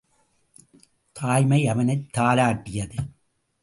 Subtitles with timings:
[1.11, 2.95] தாய்மை அவனைத் தாலாட்டியது.